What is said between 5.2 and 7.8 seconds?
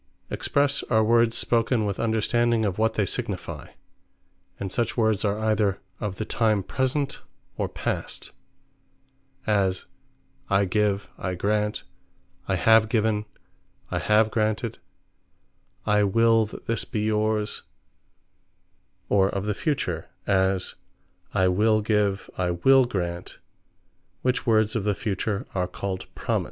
are either of the time Present, or